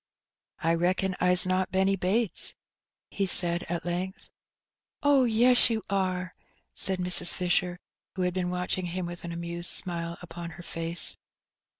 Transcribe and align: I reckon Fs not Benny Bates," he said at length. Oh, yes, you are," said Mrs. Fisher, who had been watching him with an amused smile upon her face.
I 0.63 0.73
reckon 0.73 1.15
Fs 1.21 1.45
not 1.45 1.71
Benny 1.71 1.95
Bates," 1.95 2.55
he 3.11 3.27
said 3.27 3.61
at 3.69 3.85
length. 3.85 4.31
Oh, 5.03 5.25
yes, 5.25 5.69
you 5.69 5.83
are," 5.91 6.33
said 6.73 6.97
Mrs. 6.97 7.31
Fisher, 7.35 7.79
who 8.15 8.23
had 8.23 8.33
been 8.33 8.49
watching 8.49 8.87
him 8.87 9.05
with 9.05 9.23
an 9.25 9.31
amused 9.31 9.69
smile 9.69 10.17
upon 10.19 10.49
her 10.57 10.63
face. 10.63 11.17